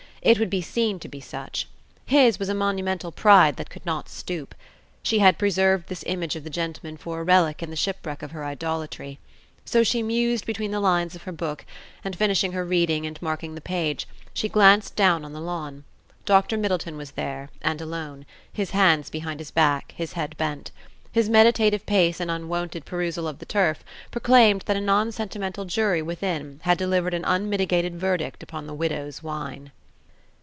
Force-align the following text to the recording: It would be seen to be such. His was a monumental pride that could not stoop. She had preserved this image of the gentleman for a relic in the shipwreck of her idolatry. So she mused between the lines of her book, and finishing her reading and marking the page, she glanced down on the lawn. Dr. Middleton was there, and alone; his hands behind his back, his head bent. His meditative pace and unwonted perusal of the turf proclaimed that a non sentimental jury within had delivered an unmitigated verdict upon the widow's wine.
It 0.23 0.37
would 0.37 0.51
be 0.51 0.61
seen 0.61 0.99
to 0.99 1.07
be 1.09 1.19
such. 1.19 1.67
His 2.05 2.37
was 2.37 2.47
a 2.47 2.53
monumental 2.53 3.11
pride 3.11 3.55
that 3.55 3.71
could 3.71 3.83
not 3.87 4.07
stoop. 4.07 4.53
She 5.01 5.17
had 5.17 5.39
preserved 5.39 5.89
this 5.89 6.03
image 6.05 6.35
of 6.35 6.43
the 6.43 6.49
gentleman 6.51 6.95
for 6.97 7.19
a 7.19 7.23
relic 7.23 7.63
in 7.63 7.71
the 7.71 7.75
shipwreck 7.75 8.21
of 8.21 8.29
her 8.29 8.45
idolatry. 8.45 9.17
So 9.65 9.81
she 9.81 10.03
mused 10.03 10.45
between 10.45 10.69
the 10.69 10.79
lines 10.79 11.15
of 11.15 11.23
her 11.23 11.31
book, 11.31 11.65
and 12.03 12.15
finishing 12.15 12.51
her 12.51 12.63
reading 12.63 13.07
and 13.07 13.19
marking 13.19 13.55
the 13.55 13.61
page, 13.61 14.07
she 14.31 14.47
glanced 14.47 14.95
down 14.95 15.25
on 15.25 15.33
the 15.33 15.41
lawn. 15.41 15.85
Dr. 16.27 16.55
Middleton 16.55 16.97
was 16.97 17.09
there, 17.13 17.49
and 17.63 17.81
alone; 17.81 18.27
his 18.53 18.69
hands 18.77 19.09
behind 19.09 19.39
his 19.39 19.49
back, 19.49 19.91
his 19.97 20.13
head 20.13 20.37
bent. 20.37 20.69
His 21.11 21.29
meditative 21.29 21.83
pace 21.87 22.19
and 22.19 22.29
unwonted 22.29 22.85
perusal 22.85 23.27
of 23.27 23.39
the 23.39 23.47
turf 23.47 23.83
proclaimed 24.11 24.61
that 24.67 24.77
a 24.77 24.81
non 24.81 25.11
sentimental 25.11 25.65
jury 25.65 26.03
within 26.03 26.59
had 26.61 26.77
delivered 26.77 27.15
an 27.15 27.25
unmitigated 27.25 27.95
verdict 27.95 28.43
upon 28.43 28.67
the 28.67 28.75
widow's 28.75 29.23
wine. 29.23 29.71